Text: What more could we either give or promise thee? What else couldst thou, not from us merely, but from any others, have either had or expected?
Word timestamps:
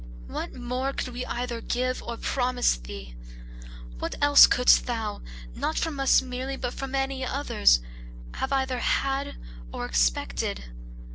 What 0.25 0.51
more 0.55 0.93
could 0.93 1.09
we 1.09 1.27
either 1.27 1.61
give 1.61 2.01
or 2.01 2.17
promise 2.17 2.75
thee? 2.75 3.13
What 3.99 4.15
else 4.19 4.47
couldst 4.47 4.87
thou, 4.87 5.21
not 5.55 5.77
from 5.77 5.99
us 5.99 6.23
merely, 6.23 6.55
but 6.57 6.73
from 6.73 6.95
any 6.95 7.23
others, 7.23 7.81
have 8.33 8.51
either 8.51 8.79
had 8.79 9.35
or 9.71 9.85
expected? 9.85 10.63